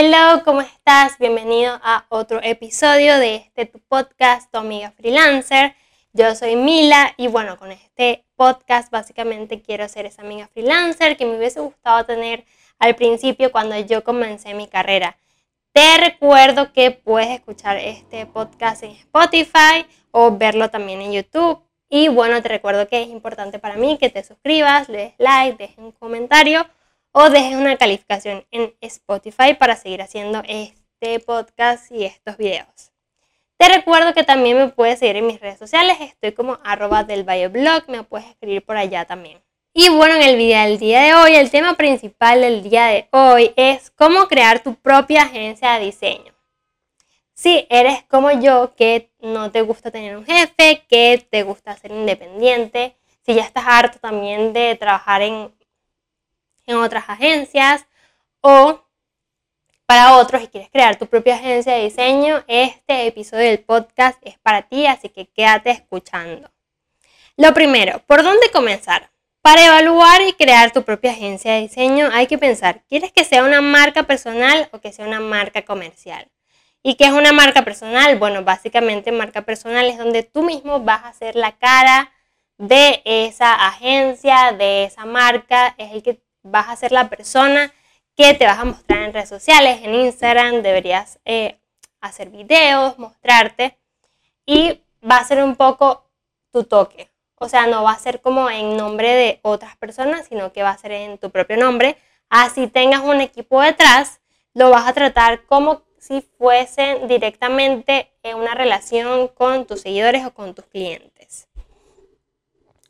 Hello, 0.00 0.44
¿cómo 0.44 0.60
estás? 0.60 1.18
Bienvenido 1.18 1.80
a 1.82 2.06
otro 2.08 2.38
episodio 2.40 3.18
de 3.18 3.34
este 3.34 3.66
tu 3.66 3.80
podcast, 3.80 4.48
Tu 4.48 4.58
Amiga 4.58 4.92
Freelancer. 4.92 5.74
Yo 6.12 6.36
soy 6.36 6.54
Mila 6.54 7.14
y 7.16 7.26
bueno, 7.26 7.58
con 7.58 7.72
este 7.72 8.24
podcast 8.36 8.92
básicamente 8.92 9.60
quiero 9.60 9.88
ser 9.88 10.06
esa 10.06 10.22
amiga 10.22 10.46
freelancer 10.52 11.16
que 11.16 11.26
me 11.26 11.36
hubiese 11.36 11.58
gustado 11.58 12.06
tener 12.06 12.44
al 12.78 12.94
principio 12.94 13.50
cuando 13.50 13.76
yo 13.76 14.04
comencé 14.04 14.54
mi 14.54 14.68
carrera. 14.68 15.18
Te 15.72 15.98
recuerdo 15.98 16.72
que 16.72 16.92
puedes 16.92 17.30
escuchar 17.30 17.76
este 17.78 18.24
podcast 18.24 18.84
en 18.84 18.92
Spotify 18.92 19.84
o 20.12 20.30
verlo 20.30 20.70
también 20.70 21.00
en 21.00 21.12
YouTube. 21.12 21.60
Y 21.88 22.06
bueno, 22.06 22.40
te 22.40 22.48
recuerdo 22.48 22.86
que 22.86 23.02
es 23.02 23.08
importante 23.08 23.58
para 23.58 23.74
mí 23.74 23.98
que 23.98 24.10
te 24.10 24.22
suscribas, 24.22 24.88
le 24.88 24.98
des 24.98 25.14
like, 25.18 25.56
dejes 25.58 25.78
un 25.78 25.90
comentario 25.90 26.68
o 27.12 27.30
dejes 27.30 27.56
una 27.56 27.76
calificación 27.76 28.46
en 28.50 28.74
Spotify 28.80 29.54
para 29.58 29.76
seguir 29.76 30.02
haciendo 30.02 30.42
este 30.46 31.20
podcast 31.20 31.90
y 31.90 32.04
estos 32.04 32.36
videos. 32.36 32.92
Te 33.56 33.68
recuerdo 33.68 34.14
que 34.14 34.22
también 34.22 34.56
me 34.56 34.68
puedes 34.68 35.00
seguir 35.00 35.16
en 35.16 35.26
mis 35.26 35.40
redes 35.40 35.58
sociales, 35.58 35.98
estoy 36.00 36.32
como 36.32 36.58
arroba 36.64 37.04
del 37.04 37.24
blog, 37.24 37.88
me 37.88 38.04
puedes 38.04 38.28
escribir 38.28 38.64
por 38.64 38.76
allá 38.76 39.04
también. 39.04 39.42
Y 39.74 39.90
bueno, 39.90 40.14
en 40.14 40.22
el 40.22 40.36
video 40.36 40.64
del 40.64 40.78
día 40.78 41.02
de 41.02 41.14
hoy, 41.14 41.34
el 41.34 41.50
tema 41.50 41.74
principal 41.74 42.40
del 42.40 42.62
día 42.62 42.86
de 42.86 43.08
hoy 43.12 43.52
es 43.56 43.90
cómo 43.90 44.26
crear 44.26 44.60
tu 44.60 44.74
propia 44.74 45.22
agencia 45.22 45.72
de 45.72 45.86
diseño. 45.86 46.34
Si 47.32 47.66
eres 47.70 48.02
como 48.04 48.32
yo, 48.32 48.74
que 48.74 49.12
no 49.20 49.52
te 49.52 49.62
gusta 49.62 49.92
tener 49.92 50.16
un 50.16 50.24
jefe, 50.24 50.84
que 50.88 51.24
te 51.30 51.44
gusta 51.44 51.76
ser 51.76 51.92
independiente, 51.92 52.96
si 53.24 53.34
ya 53.34 53.42
estás 53.42 53.64
harto 53.66 53.98
también 54.00 54.52
de 54.52 54.74
trabajar 54.74 55.22
en 55.22 55.52
en 56.68 56.76
otras 56.76 57.08
agencias 57.08 57.86
o 58.40 58.84
para 59.86 60.18
otros 60.18 60.42
y 60.42 60.48
quieres 60.48 60.70
crear 60.70 60.96
tu 60.96 61.06
propia 61.06 61.36
agencia 61.36 61.72
de 61.72 61.84
diseño, 61.84 62.44
este 62.46 63.06
episodio 63.06 63.46
del 63.46 63.60
podcast 63.60 64.18
es 64.22 64.38
para 64.38 64.62
ti, 64.62 64.86
así 64.86 65.08
que 65.08 65.26
quédate 65.26 65.70
escuchando. 65.70 66.50
Lo 67.36 67.54
primero, 67.54 68.00
¿por 68.06 68.22
dónde 68.22 68.50
comenzar? 68.52 69.10
Para 69.40 69.64
evaluar 69.64 70.20
y 70.22 70.34
crear 70.34 70.72
tu 70.72 70.82
propia 70.82 71.12
agencia 71.12 71.54
de 71.54 71.62
diseño 71.62 72.10
hay 72.12 72.26
que 72.26 72.36
pensar, 72.36 72.82
¿quieres 72.86 73.12
que 73.12 73.24
sea 73.24 73.44
una 73.44 73.62
marca 73.62 74.02
personal 74.02 74.68
o 74.72 74.80
que 74.80 74.92
sea 74.92 75.06
una 75.06 75.20
marca 75.20 75.62
comercial? 75.62 76.30
¿Y 76.82 76.96
qué 76.96 77.04
es 77.04 77.12
una 77.12 77.32
marca 77.32 77.62
personal? 77.62 78.18
Bueno, 78.18 78.44
básicamente 78.44 79.10
marca 79.10 79.42
personal 79.42 79.86
es 79.86 79.96
donde 79.96 80.22
tú 80.22 80.42
mismo 80.42 80.80
vas 80.80 81.04
a 81.04 81.12
ser 81.14 81.34
la 81.34 81.56
cara 81.56 82.12
de 82.58 83.00
esa 83.04 83.54
agencia, 83.54 84.52
de 84.52 84.84
esa 84.84 85.06
marca, 85.06 85.74
es 85.78 85.92
el 85.92 86.02
que 86.02 86.20
vas 86.50 86.68
a 86.68 86.76
ser 86.76 86.92
la 86.92 87.08
persona 87.08 87.72
que 88.16 88.34
te 88.34 88.46
vas 88.46 88.58
a 88.58 88.64
mostrar 88.64 89.02
en 89.02 89.12
redes 89.12 89.28
sociales, 89.28 89.80
en 89.82 89.94
Instagram, 89.94 90.62
deberías 90.62 91.18
eh, 91.24 91.58
hacer 92.00 92.30
videos, 92.30 92.98
mostrarte 92.98 93.78
y 94.44 94.82
va 95.08 95.18
a 95.18 95.24
ser 95.24 95.42
un 95.42 95.56
poco 95.56 96.04
tu 96.50 96.64
toque. 96.64 97.10
O 97.36 97.48
sea, 97.48 97.66
no 97.66 97.84
va 97.84 97.92
a 97.92 97.98
ser 97.98 98.20
como 98.20 98.50
en 98.50 98.76
nombre 98.76 99.14
de 99.14 99.40
otras 99.42 99.76
personas, 99.76 100.26
sino 100.28 100.52
que 100.52 100.62
va 100.62 100.70
a 100.70 100.78
ser 100.78 100.92
en 100.92 101.18
tu 101.18 101.30
propio 101.30 101.56
nombre. 101.56 101.96
Así 102.28 102.66
tengas 102.66 103.00
un 103.00 103.20
equipo 103.20 103.60
detrás, 103.60 104.20
lo 104.54 104.70
vas 104.70 104.88
a 104.88 104.92
tratar 104.92 105.44
como 105.44 105.82
si 105.98 106.22
fuese 106.22 107.00
directamente 107.06 108.10
en 108.22 108.36
una 108.36 108.54
relación 108.54 109.28
con 109.28 109.66
tus 109.66 109.82
seguidores 109.82 110.24
o 110.26 110.34
con 110.34 110.54
tus 110.54 110.66
clientes. 110.66 111.47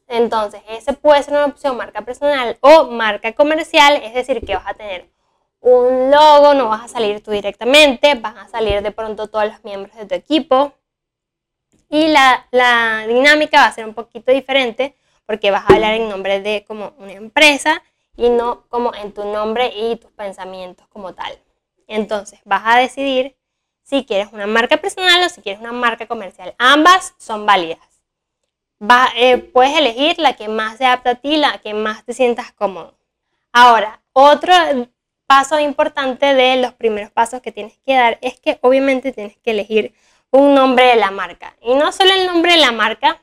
Entonces, 0.09 0.63
ese 0.69 0.95
puede 0.95 1.23
ser 1.23 1.35
una 1.35 1.45
opción 1.47 1.77
marca 1.77 2.03
personal 2.03 2.57
o 2.61 2.85
marca 2.85 3.35
comercial, 3.35 4.01
es 4.03 4.15
decir, 4.15 4.45
que 4.45 4.55
vas 4.55 4.67
a 4.67 4.75
tener 4.75 5.09
un 5.61 6.11
logo, 6.11 6.55
no 6.55 6.69
vas 6.69 6.85
a 6.85 6.89
salir 6.89 7.23
tú 7.23 7.31
directamente, 7.31 8.15
van 8.15 8.39
a 8.39 8.49
salir 8.49 8.83
de 8.83 8.91
pronto 8.91 9.29
todos 9.29 9.45
los 9.47 9.63
miembros 9.65 9.95
de 9.97 10.07
tu 10.07 10.15
equipo 10.15 10.73
y 11.91 12.09
la, 12.09 12.47
la 12.51 13.07
dinámica 13.07 13.61
va 13.61 13.67
a 13.67 13.73
ser 13.73 13.87
un 13.87 13.95
poquito 13.95 14.33
diferente 14.33 14.95
porque 15.27 15.51
vas 15.51 15.69
a 15.69 15.75
hablar 15.75 15.95
en 15.95 16.09
nombre 16.09 16.41
de 16.41 16.65
como 16.67 16.95
una 16.99 17.13
empresa 17.13 17.83
y 18.17 18.31
no 18.31 18.67
como 18.69 18.95
en 18.95 19.13
tu 19.13 19.25
nombre 19.25 19.73
y 19.77 19.97
tus 19.97 20.11
pensamientos 20.13 20.87
como 20.89 21.15
tal. 21.15 21.39
Entonces, 21.87 22.41
vas 22.45 22.63
a 22.65 22.79
decidir 22.79 23.37
si 23.83 24.05
quieres 24.05 24.33
una 24.33 24.47
marca 24.47 24.77
personal 24.79 25.23
o 25.25 25.29
si 25.29 25.41
quieres 25.41 25.61
una 25.61 25.73
marca 25.73 26.07
comercial. 26.07 26.55
Ambas 26.59 27.15
son 27.19 27.47
válidas. 27.47 27.98
Eh, 29.17 29.39
puedes 29.39 29.77
elegir 29.77 30.19
la 30.19 30.37
que 30.37 30.49
más 30.49 30.79
se 30.79 30.87
adapta 30.87 31.11
a 31.11 31.15
ti, 31.17 31.37
la 31.37 31.59
que 31.59 31.75
más 31.75 32.05
te 32.05 32.13
sientas 32.13 32.53
cómodo. 32.53 32.97
Ahora, 33.53 34.03
otro 34.13 34.55
paso 35.27 35.59
importante 35.59 36.35
de 36.35 36.57
los 36.57 36.73
primeros 36.75 37.11
pasos 37.11 37.43
que 37.43 37.53
tienes 37.53 37.79
que 37.85 37.95
dar 37.95 38.19
es 38.23 38.39
que 38.41 38.59
obviamente 38.63 39.13
tienes 39.13 39.37
que 39.39 39.51
elegir 39.51 39.95
un 40.31 40.55
nombre 40.55 40.87
de 40.87 40.97
la 40.97 41.11
marca. 41.11 41.57
Y 41.61 41.75
no 41.75 41.93
solo 41.93 42.13
el 42.13 42.27
nombre 42.27 42.53
de 42.53 42.59
la 42.59 42.73
marca, 42.73 43.23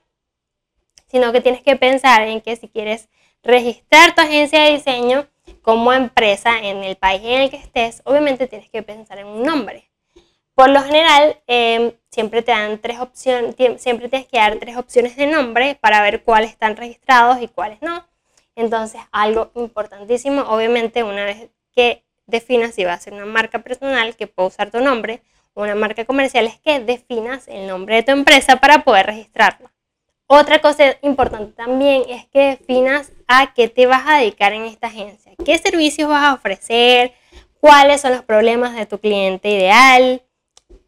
sino 1.08 1.32
que 1.32 1.42
tienes 1.42 1.62
que 1.62 1.76
pensar 1.76 2.24
en 2.24 2.42
que 2.42 2.56
si 2.56 2.68
quieres 2.68 3.10
registrar 3.44 4.14
tu 4.16 4.22
agencia 4.22 4.62
de 4.62 4.72
diseño 4.72 5.28
como 5.62 5.94
empresa 5.94 6.58
en 6.60 6.84
el 6.84 6.96
país 6.96 7.22
en 7.24 7.42
el 7.42 7.50
que 7.50 7.58
estés, 7.58 8.02
obviamente 8.06 8.48
tienes 8.48 8.70
que 8.70 8.84
pensar 8.84 9.20
en 9.20 9.28
un 9.28 9.44
nombre. 9.44 9.90
Por 10.56 10.70
lo 10.70 10.82
general, 10.82 11.40
em, 11.48 11.92
siempre 12.10 12.42
te 12.42 12.52
dan 12.52 12.80
tres 12.80 13.00
opciones, 13.00 13.56
siempre 13.78 14.10
tienes 14.10 14.28
que 14.28 14.38
dar 14.38 14.58
tres 14.58 14.78
opciones 14.78 15.16
de 15.18 15.28
nombre 15.28 15.78
para 15.80 16.02
ver 16.02 16.24
cuáles 16.24 16.52
están 16.52 16.76
registrados 16.76 17.42
y 17.42 17.48
cuáles 17.48 17.82
no. 17.82 18.06
Entonces, 18.56 19.02
algo 19.12 19.52
importantísimo, 19.56 20.42
obviamente, 20.44 21.04
una 21.04 21.26
vez 21.26 21.50
que 21.76 22.04
definas 22.26 22.74
si 22.74 22.86
va 22.86 22.94
a 22.94 23.00
ser 23.00 23.14
una 23.14 23.26
marca 23.26 23.60
personal 23.60 24.16
que 24.16 24.28
puede 24.28 24.48
usar 24.48 24.72
tu 24.72 24.80
nombre 24.80 25.22
una 25.56 25.76
marca 25.76 26.06
comercial, 26.06 26.46
es 26.46 26.60
que 26.60 26.80
definas 26.80 27.48
el 27.48 27.68
nombre 27.68 27.96
de 27.96 28.04
tu 28.04 28.12
empresa 28.12 28.58
para 28.58 28.84
poder 28.84 29.06
registrarla. 29.06 29.72
Otra 30.28 30.60
cosa 30.60 30.98
importante 31.02 31.54
también 31.54 32.04
es 32.10 32.26
que 32.28 32.58
definas 32.58 33.12
a 33.28 33.54
qué 33.54 33.70
te 33.70 33.86
vas 33.86 34.04
a 34.06 34.18
dedicar 34.18 34.54
en 34.54 34.64
esta 34.64 34.88
agencia, 34.88 35.34
qué 35.44 35.58
servicios 35.58 36.10
vas 36.10 36.24
a 36.24 36.34
ofrecer, 36.34 37.14
cuáles 37.62 38.02
son 38.02 38.12
los 38.12 38.24
problemas 38.24 38.76
de 38.76 38.86
tu 38.86 39.00
cliente 39.00 39.50
ideal, 39.50 40.22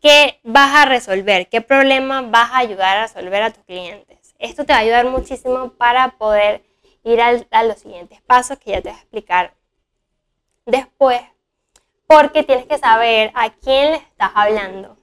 qué 0.08 0.40
vas 0.44 0.74
a 0.74 0.86
resolver, 0.86 1.50
qué 1.50 1.60
problema 1.60 2.22
vas 2.22 2.52
a 2.52 2.60
ayudar 2.60 2.98
a 2.98 3.02
resolver 3.08 3.44
a 3.44 3.52
tus 3.52 3.66
clientes. 3.66 4.34
Esto 4.40 4.64
te 4.64 4.72
va 4.72 4.80
a 4.80 4.82
ayudar 4.82 5.06
muchísimo 5.06 5.72
para 5.72 6.12
poder 6.12 6.64
ir 7.04 7.20
a 7.22 7.64
los 7.64 7.80
siguientes 7.80 8.22
pasos 8.22 8.58
que 8.58 8.72
ya 8.72 8.82
te 8.82 8.88
voy 8.88 8.98
a 8.98 9.02
explicar 9.02 9.54
después, 10.66 11.20
porque 12.06 12.44
tienes 12.44 12.66
que 12.68 12.78
saber 12.78 13.32
a 13.36 13.50
quién 13.50 13.92
le 13.92 13.98
estás 13.98 14.32
hablando, 14.34 14.98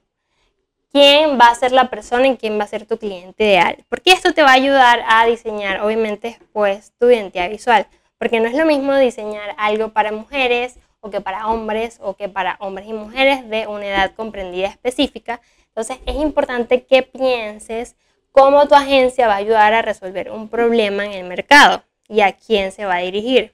quién 0.91 1.37
va 1.39 1.49
a 1.49 1.55
ser 1.55 1.71
la 1.71 1.91
persona 1.91 2.25
y 2.25 2.37
quién 2.37 2.59
va 2.59 2.63
a 2.63 2.67
ser 2.67 2.87
tu 2.87 2.97
cliente 2.97 3.43
ideal, 3.43 3.85
porque 3.89 4.11
esto 4.11 4.33
te 4.33 4.41
va 4.41 4.49
a 4.49 4.53
ayudar 4.53 5.03
a 5.07 5.27
diseñar, 5.27 5.81
obviamente, 5.81 6.29
después 6.29 6.93
tu 6.97 7.11
identidad 7.11 7.51
visual, 7.51 7.85
porque 8.17 8.39
no 8.39 8.47
es 8.47 8.55
lo 8.55 8.65
mismo 8.65 8.95
diseñar 8.95 9.53
algo 9.59 9.89
para 9.89 10.11
mujeres 10.11 10.79
o 11.05 11.11
que 11.11 11.21
para 11.21 11.47
hombres 11.49 11.99
o 12.01 12.15
que 12.15 12.29
para 12.29 12.57
hombres 12.59 12.87
y 12.87 12.93
mujeres 12.93 13.47
de 13.47 13.67
una 13.67 13.85
edad 13.85 14.15
comprendida 14.15 14.69
específica. 14.69 15.39
Entonces 15.67 15.99
es 16.07 16.15
importante 16.15 16.83
que 16.83 17.03
pienses 17.03 17.95
cómo 18.31 18.67
tu 18.67 18.73
agencia 18.73 19.27
va 19.27 19.35
a 19.35 19.37
ayudar 19.37 19.75
a 19.75 19.83
resolver 19.83 20.31
un 20.31 20.49
problema 20.49 21.05
en 21.05 21.11
el 21.11 21.25
mercado 21.25 21.83
y 22.09 22.21
a 22.21 22.31
quién 22.33 22.71
se 22.71 22.85
va 22.85 22.95
a 22.95 23.01
dirigir. 23.01 23.53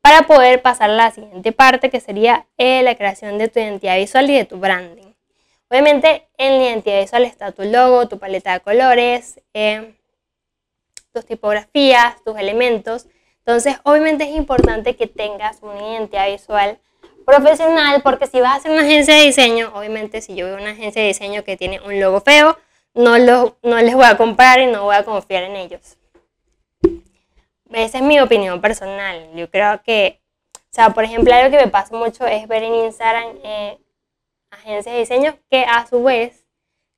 Para 0.00 0.22
poder 0.22 0.62
pasar 0.62 0.88
a 0.88 0.94
la 0.94 1.10
siguiente 1.10 1.52
parte 1.52 1.90
que 1.90 2.00
sería 2.00 2.46
eh, 2.56 2.82
la 2.82 2.94
creación 2.94 3.36
de 3.36 3.48
tu 3.48 3.60
identidad 3.60 3.96
visual 3.96 4.30
y 4.30 4.34
de 4.34 4.44
tu 4.46 4.56
branding. 4.56 5.12
Obviamente 5.68 6.26
en 6.38 6.56
la 6.56 6.70
identidad 6.70 7.00
visual 7.00 7.24
está 7.26 7.52
tu 7.52 7.64
logo, 7.64 8.08
tu 8.08 8.18
paleta 8.18 8.54
de 8.54 8.60
colores, 8.60 9.42
eh, 9.52 9.94
tus 11.12 11.26
tipografías, 11.26 12.16
tus 12.24 12.38
elementos 12.38 13.08
entonces, 13.48 13.76
obviamente 13.84 14.24
es 14.24 14.36
importante 14.36 14.94
que 14.94 15.06
tengas 15.06 15.62
una 15.62 15.80
identidad 15.80 16.30
visual 16.30 16.78
profesional, 17.24 18.02
porque 18.02 18.26
si 18.26 18.42
vas 18.42 18.52
a 18.52 18.56
hacer 18.56 18.72
una 18.72 18.82
agencia 18.82 19.14
de 19.14 19.22
diseño, 19.22 19.72
obviamente 19.74 20.20
si 20.20 20.34
yo 20.34 20.44
veo 20.44 20.58
una 20.58 20.72
agencia 20.72 21.00
de 21.00 21.08
diseño 21.08 21.42
que 21.44 21.56
tiene 21.56 21.80
un 21.80 21.98
logo 21.98 22.20
feo, 22.20 22.58
no, 22.92 23.16
lo, 23.16 23.56
no 23.62 23.78
les 23.78 23.94
voy 23.94 24.04
a 24.04 24.18
comprar 24.18 24.60
y 24.60 24.66
no 24.66 24.84
voy 24.84 24.96
a 24.96 25.02
confiar 25.02 25.44
en 25.44 25.56
ellos. 25.56 25.96
Esa 27.72 27.96
es 27.96 28.04
mi 28.04 28.20
opinión 28.20 28.60
personal. 28.60 29.30
Yo 29.34 29.50
creo 29.50 29.80
que, 29.82 30.20
o 30.54 30.60
sea, 30.68 30.90
por 30.90 31.04
ejemplo, 31.04 31.32
algo 31.32 31.50
que 31.50 31.64
me 31.64 31.70
pasa 31.70 31.96
mucho 31.96 32.26
es 32.26 32.46
ver 32.48 32.64
en 32.64 32.74
Instagram 32.74 33.34
eh, 33.42 33.78
agencias 34.50 34.94
de 34.94 35.00
diseño 35.00 35.38
que 35.50 35.64
a 35.64 35.86
su 35.86 36.02
vez 36.02 36.44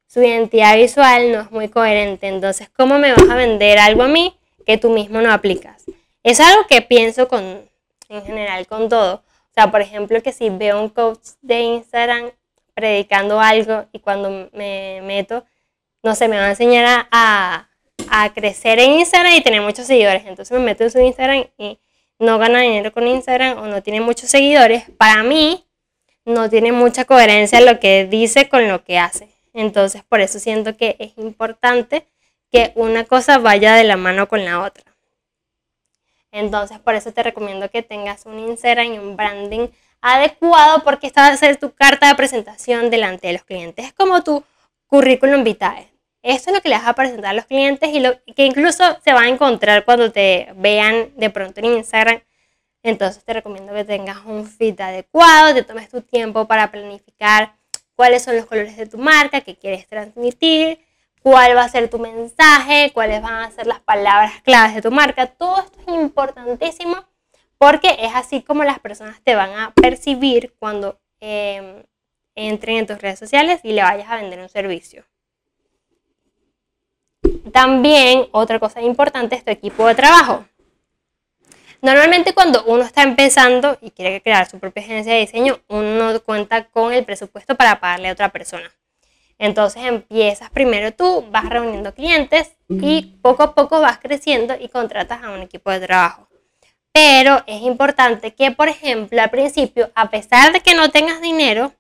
su 0.09 0.21
identidad 0.21 0.77
visual 0.77 1.31
no 1.31 1.43
es 1.43 1.53
muy 1.53 1.69
coherente. 1.69 2.27
Entonces, 2.27 2.69
¿cómo 2.71 2.99
me 2.99 3.13
vas 3.13 3.31
a 3.31 3.37
vender 3.37 3.79
algo 3.79 4.03
a 4.03 4.09
mí 4.09 4.37
que 4.67 4.79
tú 4.79 4.91
mismo 4.91 5.21
no 5.21 5.33
aplicas? 5.33 5.85
Es 6.23 6.41
algo 6.41 6.67
que 6.69 6.83
pienso 6.83 7.29
con, 7.29 7.69
en 8.09 8.25
general 8.25 8.67
con 8.67 8.89
todo. 8.89 9.17
O 9.17 9.53
sea, 9.55 9.71
por 9.71 9.81
ejemplo, 9.81 10.23
que 10.23 10.33
si 10.33 10.51
veo 10.51 10.81
un 10.81 10.89
coach 10.89 11.21
de 11.43 11.61
Instagram 11.61 12.31
predicando 12.75 13.41
algo 13.41 13.87
y 13.93 13.99
cuando 13.99 14.49
me 14.53 15.01
meto, 15.03 15.45
no 16.03 16.15
sé, 16.15 16.29
me 16.29 16.39
va 16.39 16.47
a 16.47 16.51
enseñar 16.51 17.09
a, 17.11 17.69
a, 18.11 18.33
crecer 18.33 18.79
en 18.79 18.93
Instagram 18.93 19.35
y 19.35 19.43
tener 19.43 19.61
muchos 19.63 19.87
seguidores. 19.87 20.25
Entonces 20.27 20.57
me 20.57 20.65
meto 20.65 20.85
en 20.85 20.91
su 20.91 21.01
Instagram 21.01 21.47
y 21.59 21.79
no 22.19 22.39
gana 22.39 22.61
dinero 22.61 22.93
con 22.93 23.07
Instagram 23.07 23.59
o 23.59 23.67
no 23.67 23.83
tiene 23.83 24.01
muchos 24.01 24.31
seguidores. 24.31 24.85
Para 24.99 25.23
mí, 25.23 25.67
no 26.25 26.49
tiene 26.51 26.73
mucha 26.73 27.05
coherencia 27.05 27.61
lo 27.61 27.81
que 27.81 28.07
dice 28.07 28.49
con 28.49 28.69
lo 28.69 28.85
que 28.85 28.99
hace. 28.99 29.29
Entonces, 29.53 30.03
por 30.05 30.21
eso 30.21 30.39
siento 30.39 30.77
que 30.77 30.97
es 30.99 31.13
importante 31.19 32.07
que 32.53 32.73
una 32.75 33.05
cosa 33.05 33.39
vaya 33.39 33.75
de 33.75 33.85
la 33.85 33.97
mano 33.97 34.29
con 34.29 34.45
la 34.45 34.61
otra. 34.61 34.90
Entonces, 36.33 36.79
por 36.79 36.95
eso 36.95 37.13
te 37.13 37.23
recomiendo 37.23 37.71
que 37.71 37.83
tengas 37.83 38.27
un 38.27 38.39
Instagram 38.39 38.95
y 38.95 38.99
un 38.99 39.17
branding 39.17 39.69
adecuado 40.01 40.83
porque 40.85 41.07
esta 41.07 41.23
va 41.23 41.29
a 41.29 41.37
ser 41.37 41.57
tu 41.57 41.73
carta 41.73 42.09
de 42.09 42.15
presentación 42.15 42.91
delante 42.91 43.27
de 43.27 43.35
los 43.35 43.45
clientes. 43.45 43.87
Es 43.87 43.93
como 43.93 44.23
tu 44.23 44.45
currículum 44.87 45.45
vitae. 45.45 45.89
Esto 46.23 46.51
es 46.51 46.57
lo 46.57 46.63
que 46.63 46.69
le 46.69 46.77
vas 46.77 46.87
a 46.87 46.95
presentar 46.95 47.31
a 47.31 47.35
los 47.35 47.47
clientes 47.47 47.89
y 47.93 48.01
lo 48.01 48.13
que 48.37 48.45
incluso 48.45 48.85
se 49.03 49.13
va 49.13 49.23
a 49.23 49.29
encontrar 49.29 49.85
cuando 49.85 50.13
te 50.13 50.53
vean 50.57 51.13
de 51.17 51.31
pronto 51.31 51.61
en 51.61 51.67
Instagram. 51.67 52.21
Entonces 52.83 53.25
te 53.25 53.33
recomiendo 53.33 53.73
que 53.73 53.85
tengas 53.85 54.19
un 54.27 54.47
fit 54.47 54.81
adecuado, 54.81 55.55
te 55.55 55.63
tomes 55.63 55.89
tu 55.89 56.03
tiempo 56.03 56.47
para 56.47 56.71
planificar 56.71 57.55
cuáles 57.95 58.23
son 58.23 58.37
los 58.37 58.47
colores 58.47 58.77
de 58.77 58.87
tu 58.87 58.99
marca, 58.99 59.41
qué 59.43 59.57
quieres 59.57 59.87
transmitir, 59.87 60.81
cuál 61.23 61.57
va 61.57 61.65
a 61.65 61.69
ser 61.69 61.89
tu 61.89 61.99
mensaje, 61.99 62.91
cuáles 62.93 63.23
van 63.23 63.45
a 63.45 63.51
ser 63.51 63.67
las 63.67 63.81
palabras 63.81 64.41
claves 64.43 64.75
de 64.75 64.83
tu 64.83 64.91
marca. 64.91 65.27
Todo 65.27 65.59
esto 65.59 65.79
es 65.87 65.95
importantísimo 65.95 67.05
porque 67.59 67.97
es 68.01 68.15
así 68.15 68.43
como 68.43 68.65
las 68.65 68.79
personas 68.79 69.21
te 69.23 69.35
van 69.35 69.53
a 69.53 69.73
percibir 69.75 70.55
cuando 70.59 70.99
em, 71.21 71.83
entren 72.35 72.79
en 72.79 72.87
tus 72.87 73.01
redes 73.01 73.19
sociales 73.19 73.61
y 73.63 73.73
le 73.73 73.83
vayas 73.83 74.09
a 74.09 74.17
vender 74.17 74.41
un 74.41 74.49
servicio. 74.49 75.05
También 77.53 78.29
otra 78.33 78.59
cosa 78.59 78.81
importante 78.81 79.37
es 79.37 79.45
tu 79.45 79.51
equipo 79.51 79.87
de 79.87 79.95
trabajo. 79.95 80.47
Normalmente 81.83 82.35
cuando 82.35 82.63
uno 82.65 82.83
está 82.83 83.03
empezando 83.03 83.79
y 83.81 83.91
quiere 83.91 84.23
crear 84.23 84.49
su 84.49 84.59
propia 84.59 84.83
agencia 84.83 85.15
de 85.15 85.21
diseño, 85.21 85.61
uno 85.69 86.21
cuenta 86.21 86.65
con 86.65 86.93
el 86.93 87.05
presupuesto 87.05 87.57
para 87.57 87.81
pagarle 87.81 88.09
a 88.09 88.13
otra 88.13 88.29
persona. 88.29 88.71
Entonces 89.41 89.85
empiezas 89.87 90.51
primero 90.51 90.93
tú, 90.93 91.25
vas 91.31 91.49
reuniendo 91.49 91.95
clientes 91.95 92.57
y 92.69 93.17
poco 93.23 93.43
a 93.43 93.55
poco 93.55 93.81
vas 93.81 93.99
creciendo 93.99 94.55
y 94.61 94.69
contratas 94.69 95.23
a 95.23 95.31
un 95.31 95.41
equipo 95.41 95.71
de 95.71 95.81
trabajo. 95.81 96.29
Pero 96.93 97.43
es 97.47 97.63
importante 97.63 98.35
que, 98.35 98.51
por 98.51 98.69
ejemplo, 98.69 99.21
al 99.21 99.31
principio, 99.31 99.91
a 99.95 100.11
pesar 100.11 100.53
de 100.53 100.61
que 100.61 100.75
no 100.75 100.91
tengas 100.91 101.23
dinero 101.23 101.73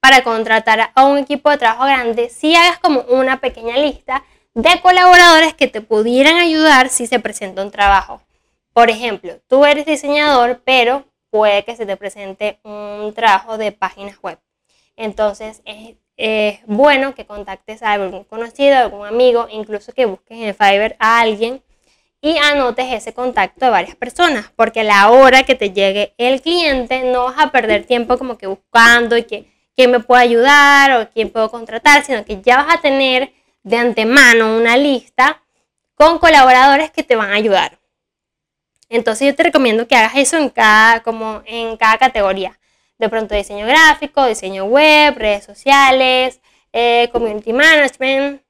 para 0.00 0.24
contratar 0.24 0.90
a 0.92 1.04
un 1.04 1.18
equipo 1.18 1.48
de 1.48 1.58
trabajo 1.58 1.84
grande, 1.84 2.28
sí 2.28 2.56
hagas 2.56 2.80
como 2.80 3.02
una 3.02 3.40
pequeña 3.40 3.76
lista 3.76 4.24
de 4.52 4.80
colaboradores 4.80 5.54
que 5.54 5.68
te 5.68 5.80
pudieran 5.80 6.38
ayudar 6.38 6.88
si 6.88 7.06
se 7.06 7.20
presenta 7.20 7.62
un 7.62 7.70
trabajo. 7.70 8.20
Por 8.72 8.90
ejemplo, 8.90 9.38
tú 9.46 9.64
eres 9.64 9.86
diseñador, 9.86 10.60
pero 10.64 11.06
puede 11.30 11.64
que 11.64 11.76
se 11.76 11.86
te 11.86 11.96
presente 11.96 12.58
un 12.64 13.12
trabajo 13.14 13.58
de 13.58 13.70
páginas 13.70 14.20
web. 14.20 14.40
Entonces 14.96 15.62
es, 15.64 15.94
es 16.16 16.60
bueno 16.66 17.14
que 17.14 17.26
contactes 17.26 17.82
a 17.82 17.92
algún 17.92 18.24
conocido, 18.24 18.76
algún 18.76 19.06
amigo, 19.06 19.48
incluso 19.50 19.92
que 19.92 20.06
busques 20.06 20.38
en 20.38 20.54
Fiverr 20.54 20.96
a 20.98 21.20
alguien 21.20 21.62
y 22.20 22.38
anotes 22.38 22.92
ese 22.92 23.12
contacto 23.12 23.66
de 23.66 23.70
varias 23.70 23.94
personas, 23.96 24.50
porque 24.56 24.80
a 24.80 24.84
la 24.84 25.10
hora 25.10 25.42
que 25.44 25.54
te 25.54 25.70
llegue 25.72 26.14
el 26.18 26.40
cliente 26.40 27.04
no 27.04 27.24
vas 27.24 27.38
a 27.38 27.52
perder 27.52 27.84
tiempo 27.84 28.18
como 28.18 28.38
que 28.38 28.46
buscando 28.46 29.16
que 29.26 29.46
quién 29.76 29.90
me 29.90 30.00
puede 30.00 30.22
ayudar 30.22 30.92
o 30.92 31.10
quién 31.10 31.30
puedo 31.30 31.50
contratar, 31.50 32.04
sino 32.04 32.24
que 32.24 32.40
ya 32.40 32.56
vas 32.56 32.74
a 32.74 32.80
tener 32.80 33.32
de 33.62 33.76
antemano 33.76 34.56
una 34.56 34.76
lista 34.76 35.42
con 35.94 36.18
colaboradores 36.18 36.90
que 36.90 37.02
te 37.02 37.16
van 37.16 37.30
a 37.30 37.34
ayudar. 37.34 37.78
Entonces 38.88 39.26
yo 39.26 39.34
te 39.34 39.42
recomiendo 39.42 39.86
que 39.86 39.96
hagas 39.96 40.16
eso 40.16 40.36
en 40.36 40.48
cada, 40.48 41.02
como 41.02 41.42
en 41.44 41.76
cada 41.76 41.98
categoría. 41.98 42.58
De 42.98 43.08
pronto 43.08 43.34
diseño 43.34 43.66
gráfico, 43.66 44.24
diseño 44.24 44.64
web, 44.64 45.16
redes 45.16 45.44
sociales, 45.44 46.40
eh, 46.72 47.08
community 47.12 47.52
management, 47.52 48.42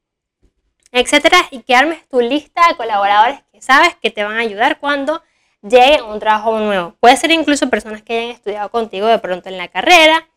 etcétera, 0.93 1.39
y 1.51 1.61
que 1.61 1.75
armes 1.75 2.09
tu 2.09 2.21
lista 2.21 2.69
de 2.69 2.77
colaboradores 2.77 3.43
que 3.53 3.61
sabes 3.61 3.97
que 3.97 4.11
te 4.11 4.25
van 4.25 4.37
a 4.37 4.41
ayudar 4.41 4.79
cuando 4.79 5.23
llegue 5.63 6.03
un 6.03 6.19
trabajo 6.21 6.59
nuevo. 6.59 6.95
Puede 7.01 7.17
ser 7.17 7.31
incluso 7.33 7.69
personas 7.69 8.03
que 8.03 8.19
hayan 8.19 8.31
estudiado 8.31 8.71
contigo 8.71 9.07
de 9.07 9.19
pronto 9.19 9.49
en 9.49 9.59
la 9.59 9.69
carrera, 9.69 10.29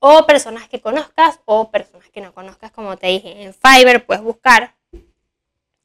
o 0.00 0.26
personas 0.26 0.66
que 0.68 0.80
conozcas, 0.80 1.40
o 1.44 1.70
personas 1.70 2.08
que 2.08 2.20
no 2.20 2.32
conozcas, 2.32 2.72
como 2.72 2.96
te 2.96 3.08
dije, 3.08 3.42
en 3.42 3.54
Fiverr 3.54 4.04
puedes 4.04 4.22
buscar 4.22 4.74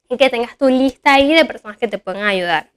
y 0.07 0.17
que 0.17 0.29
tengas 0.29 0.57
tu 0.57 0.69
lista 0.69 1.15
ahí 1.15 1.33
de 1.33 1.45
personas 1.45 1.77
que 1.77 1.87
te 1.87 1.97
pueden 1.97 2.23
ayudar. 2.23 2.71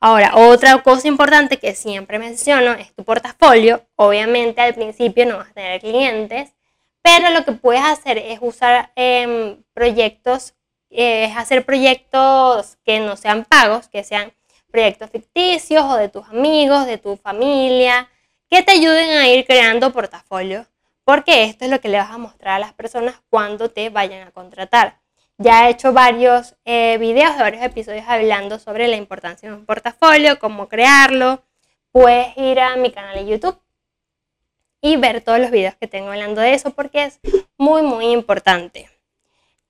Ahora, 0.00 0.32
otra 0.36 0.82
cosa 0.82 1.08
importante 1.08 1.58
que 1.58 1.74
siempre 1.74 2.18
menciono 2.18 2.72
es 2.72 2.92
tu 2.94 3.04
portafolio. 3.04 3.82
Obviamente 3.96 4.60
al 4.60 4.74
principio 4.74 5.26
no 5.26 5.38
vas 5.38 5.50
a 5.50 5.54
tener 5.54 5.80
clientes, 5.80 6.52
pero 7.02 7.30
lo 7.30 7.44
que 7.44 7.52
puedes 7.52 7.82
hacer 7.82 8.18
es 8.18 8.38
usar 8.40 8.92
em, 8.96 9.62
proyectos 9.74 10.54
es 10.90 11.36
hacer 11.36 11.64
proyectos 11.64 12.76
que 12.84 13.00
no 13.00 13.16
sean 13.16 13.44
pagos, 13.44 13.88
que 13.88 14.04
sean 14.04 14.32
proyectos 14.70 15.10
ficticios 15.10 15.84
o 15.84 15.96
de 15.96 16.08
tus 16.08 16.26
amigos, 16.28 16.86
de 16.86 16.98
tu 16.98 17.16
familia, 17.16 18.08
que 18.48 18.62
te 18.62 18.72
ayuden 18.72 19.10
a 19.18 19.28
ir 19.28 19.46
creando 19.46 19.92
portafolio, 19.92 20.66
porque 21.04 21.44
esto 21.44 21.64
es 21.64 21.70
lo 21.70 21.80
que 21.80 21.88
le 21.88 21.98
vas 21.98 22.10
a 22.10 22.18
mostrar 22.18 22.56
a 22.56 22.58
las 22.58 22.74
personas 22.74 23.20
cuando 23.30 23.70
te 23.70 23.90
vayan 23.90 24.26
a 24.26 24.32
contratar. 24.32 24.99
Ya 25.42 25.66
he 25.66 25.70
hecho 25.70 25.94
varios 25.94 26.54
eh, 26.66 26.98
videos 26.98 27.34
de 27.34 27.42
varios 27.42 27.62
episodios 27.62 28.04
hablando 28.06 28.58
sobre 28.58 28.88
la 28.88 28.96
importancia 28.96 29.48
de 29.48 29.56
un 29.56 29.64
portafolio, 29.64 30.38
cómo 30.38 30.68
crearlo. 30.68 31.42
Puedes 31.92 32.36
ir 32.36 32.60
a 32.60 32.76
mi 32.76 32.92
canal 32.92 33.14
de 33.14 33.24
YouTube 33.24 33.58
y 34.82 34.96
ver 34.96 35.22
todos 35.22 35.38
los 35.38 35.50
videos 35.50 35.74
que 35.76 35.86
tengo 35.86 36.10
hablando 36.10 36.42
de 36.42 36.52
eso 36.52 36.72
porque 36.72 37.04
es 37.04 37.20
muy, 37.56 37.80
muy 37.80 38.08
importante. 38.08 38.90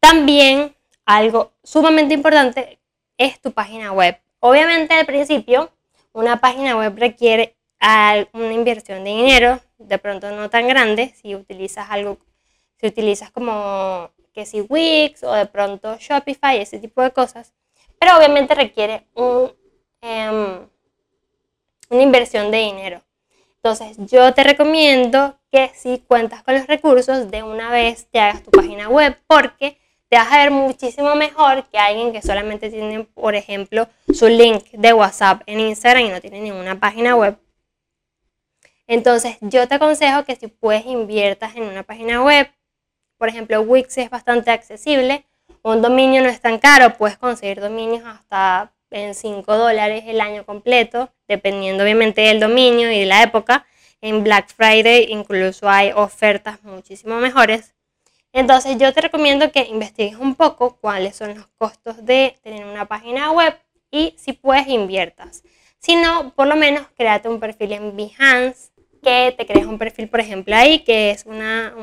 También 0.01 0.75
algo 1.07 1.53
sumamente 1.63 2.15
importante 2.15 2.81
es 3.17 3.41
tu 3.41 3.53
página 3.53 3.93
web. 3.93 4.19
Obviamente 4.41 4.95
al 4.95 5.07
principio 5.07 5.71
una 6.13 6.41
página 6.41 6.77
web 6.77 6.99
requiere 6.99 7.55
una 8.33 8.53
inversión 8.53 9.05
de 9.05 9.11
dinero, 9.11 9.61
de 9.79 9.99
pronto 9.99 10.33
no 10.33 10.51
tan 10.51 10.67
grande, 10.67 11.15
si 11.23 11.37
utilizas 11.37 11.91
algo, 11.91 12.19
si 12.81 12.89
utilizas 12.89 13.31
como 13.31 14.11
que 14.33 14.47
si 14.47 14.61
Wix 14.63 15.23
o 15.23 15.33
de 15.33 15.47
pronto 15.47 15.97
Shopify, 15.99 16.59
ese 16.59 16.79
tipo 16.79 17.03
de 17.03 17.11
cosas, 17.11 17.53
pero 17.99 18.17
obviamente 18.17 18.55
requiere 18.55 19.07
un, 19.15 19.53
em, 20.01 20.69
una 21.91 22.03
inversión 22.03 22.51
de 22.51 22.59
dinero. 22.59 23.03
Entonces 23.57 23.97
yo 23.99 24.33
te 24.33 24.43
recomiendo 24.43 25.39
que 25.51 25.71
si 25.75 25.99
cuentas 25.99 26.43
con 26.43 26.55
los 26.55 26.67
recursos, 26.67 27.31
de 27.31 27.43
una 27.43 27.71
vez 27.71 28.07
te 28.11 28.21
hagas 28.21 28.43
tu 28.43 28.51
página 28.51 28.89
web 28.89 29.19
porque 29.27 29.79
te 30.09 30.17
vas 30.17 30.33
a 30.33 30.39
ver 30.39 30.51
muchísimo 30.51 31.15
mejor 31.15 31.65
que 31.69 31.79
alguien 31.79 32.13
que 32.13 32.23
solamente 32.23 32.71
tiene, 32.71 33.05
por 33.05 33.35
ejemplo, 33.35 33.87
su 34.13 34.29
link 34.29 34.65
de 34.73 34.93
WhatsApp 34.93 35.43
en 35.47 35.61
Instagram 35.61 36.07
y 36.07 36.09
no 36.09 36.21
tiene 36.21 36.41
ninguna 36.41 36.81
página 36.81 37.15
web. 37.15 37.39
Entonces, 38.89 39.37
yo 39.41 39.69
te 39.69 39.77
aconsejo 39.77 40.25
que 40.25 40.35
si 40.35 40.49
puedes 40.49 40.85
inviertas 40.85 41.55
en 41.55 41.63
una 41.63 41.85
página 41.85 42.25
web, 42.25 42.51
por 43.21 43.29
ejemplo, 43.29 43.61
Wix 43.61 43.99
es 43.99 44.09
bastante 44.09 44.51
accesible, 44.51 45.27
un 45.63 45.83
dominio 45.83 46.23
no 46.23 46.31
es 46.31 46.41
tan 46.41 46.59
caro, 46.59 46.97
puedes 46.97 47.19
conseguir 47.19 47.61
dominios 47.61 48.03
hasta 48.07 48.73
en 48.91 49.15
5 49.15 49.59
dólares 49.59 50.05
el 50.07 50.23
año 50.23 50.47
completo, 50.47 51.11
dependiendo 51.29 51.85
obviamente 51.85 52.23
del 52.23 52.41
dominio 52.41 52.91
y 52.91 53.01
de 53.01 53.05
la 53.05 53.23
época. 53.23 53.67
En 54.01 54.25
Black 54.25 54.49
Friday 54.55 55.09
incluso 55.11 55.69
hay 55.69 55.93
ofertas 55.93 56.63
muchísimo 56.63 57.19
mejores. 57.19 57.75
Entonces 58.33 58.79
yo 58.79 58.91
te 58.95 59.03
recomiendo 59.03 59.53
que 59.53 59.65
investigues 59.65 60.17
un 60.17 60.35
poco 60.35 60.79
cuáles 60.81 61.15
son 61.15 61.35
los 61.35 61.47
costos 61.59 62.03
de 62.07 62.39
tener 62.43 62.65
una 62.65 62.87
página 62.87 63.31
web 63.33 63.55
y 63.91 64.15
si 64.17 64.33
puedes 64.33 64.67
inviertas. 64.67 65.43
Si 65.79 65.95
no, 65.95 66.33
por 66.35 66.47
lo 66.47 66.57
menos 66.57 66.87
créate 66.97 67.29
un 67.29 67.39
perfil 67.39 67.73
en 67.73 67.95
Behance, 67.95 68.71
que 69.03 69.35
te 69.37 69.47
crees 69.47 69.67
un 69.67 69.79
perfil, 69.79 70.09
por 70.09 70.21
ejemplo, 70.21 70.55
ahí, 70.55 70.81
que 70.81 71.11
es 71.11 71.25
una, 71.27 71.75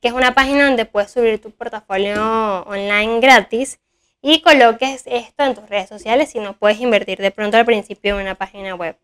que 0.00 0.08
es 0.08 0.14
una 0.14 0.34
página 0.34 0.66
donde 0.66 0.84
puedes 0.86 1.10
subir 1.10 1.40
tu 1.40 1.50
portafolio 1.50 2.62
online 2.62 3.20
gratis 3.20 3.80
y 4.22 4.40
coloques 4.42 5.02
esto 5.06 5.44
en 5.44 5.54
tus 5.54 5.68
redes 5.68 5.88
sociales 5.88 6.30
si 6.30 6.38
no 6.38 6.54
puedes 6.54 6.80
invertir 6.80 7.18
de 7.18 7.30
pronto 7.30 7.56
al 7.56 7.64
principio 7.64 8.16
en 8.16 8.22
una 8.22 8.34
página 8.34 8.74
web. 8.74 8.96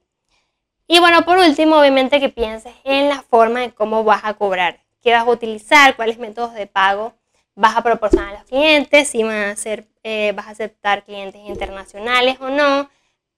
Y 0.88 1.00
bueno, 1.00 1.25
por 1.25 1.38
último, 1.38 1.79
obviamente 1.79 2.21
que 2.21 2.29
pienses 2.29 2.75
en 2.85 3.09
la 3.09 3.23
forma 3.23 3.61
de 3.61 3.73
cómo 3.73 4.05
vas 4.05 4.25
a 4.25 4.35
cobrar 4.35 4.81
qué 5.07 5.12
vas 5.12 5.23
a 5.23 5.31
utilizar, 5.31 5.95
cuáles 5.95 6.19
métodos 6.19 6.53
de 6.55 6.67
pago 6.67 7.15
vas 7.55 7.76
a 7.76 7.83
proporcionar 7.85 8.31
a 8.31 8.38
los 8.38 8.45
clientes, 8.49 9.07
si 9.07 9.23
van 9.23 9.50
a 9.50 9.55
ser, 9.55 9.87
eh, 10.03 10.33
vas 10.35 10.49
a 10.49 10.50
aceptar 10.50 11.05
clientes 11.05 11.41
internacionales 11.47 12.38
o 12.41 12.49
no, 12.49 12.91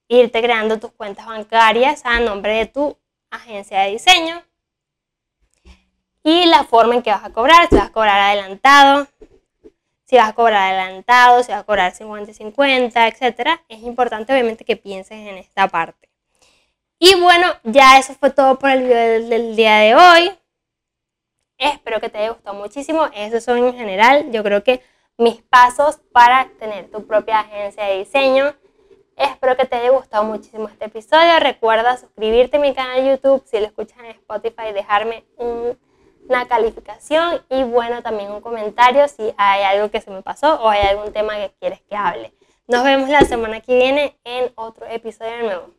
irte 0.09 0.41
creando 0.41 0.79
tus 0.79 0.93
cuentas 0.93 1.27
bancarias 1.27 2.01
a 2.07 2.21
nombre 2.21 2.53
de 2.55 2.67
tu 2.67 2.97
agencia 3.31 3.81
de 3.81 3.91
diseño 3.91 4.43
y 6.23 6.47
la 6.47 6.65
forma 6.65 6.95
en 6.95 7.03
que 7.03 7.11
vas 7.11 7.25
a 7.25 7.33
cobrar, 7.33 7.69
si 7.69 7.77
vas 7.77 7.87
a 7.87 7.93
cobrar 7.93 8.21
adelantado, 8.21 9.07
si 10.05 10.17
vas 10.17 10.31
a 10.31 10.33
cobrar 10.33 10.73
adelantado, 10.73 11.43
si 11.43 11.53
vas 11.53 11.61
a 11.61 11.65
cobrar 11.65 11.95
50 11.95 12.33
50, 12.33 13.09
etc. 13.09 13.61
Es 13.69 13.83
importante 13.83 14.33
obviamente 14.33 14.65
que 14.65 14.77
pienses 14.77 15.19
en 15.19 15.37
esta 15.37 15.69
parte. 15.69 16.09
Y 16.99 17.15
bueno, 17.21 17.47
ya 17.63 17.99
eso 17.99 18.15
fue 18.15 18.31
todo 18.31 18.59
por 18.59 18.71
el 18.71 18.85
video 18.85 19.29
del, 19.29 19.55
día 19.55 19.77
de 19.79 19.95
hoy. 19.95 20.33
Espero 21.59 22.01
que 22.01 22.09
te 22.09 22.19
haya 22.19 22.31
gustado 22.31 22.57
muchísimo. 22.57 23.07
Esos 23.15 23.45
son 23.45 23.59
en 23.59 23.75
general, 23.75 24.31
yo 24.33 24.43
creo 24.43 24.65
que 24.65 24.83
mis 25.17 25.43
pasos 25.43 26.01
para 26.13 26.49
tener 26.59 26.91
tu 26.91 27.07
propia 27.07 27.41
agencia 27.41 27.85
de 27.85 27.99
diseño. 27.99 28.55
Espero 29.17 29.57
que 29.57 29.67
te 29.67 29.77
haya 29.77 29.91
gustado 29.91 30.25
muchísimo 30.25 30.69
este 30.69 30.87
episodio. 30.87 31.39
Recuerda 31.41 31.97
suscribirte 31.97 32.57
a 32.57 32.61
mi 32.61 32.75
canal 32.75 33.05
de 33.05 33.11
YouTube, 33.11 33.45
si 33.47 33.59
lo 33.61 33.67
escuchas 33.67 33.99
en 33.99 34.07
Spotify, 34.07 34.73
dejarme 34.73 35.25
una 36.29 36.47
calificación 36.47 37.41
y 37.49 37.65
bueno, 37.65 38.03
también 38.03 38.31
un 38.31 38.41
comentario 38.41 39.09
si 39.09 39.33
hay 39.37 39.65
algo 39.65 39.91
que 39.91 40.01
se 40.01 40.11
me 40.11 40.23
pasó 40.23 40.63
o 40.63 40.69
hay 40.69 40.87
algún 40.87 41.13
tema 41.13 41.37
que 41.37 41.53
quieres 41.59 41.81
que 41.83 41.97
hable. 41.97 42.33
Nos 42.67 42.85
vemos 42.85 43.09
la 43.09 43.21
semana 43.23 43.61
que 43.61 43.75
viene 43.77 44.19
en 44.25 44.53
otro 44.55 44.87
episodio 44.87 45.43
nuevo. 45.43 45.71